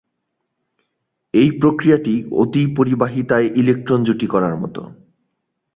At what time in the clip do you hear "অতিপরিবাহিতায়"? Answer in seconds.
2.33-3.47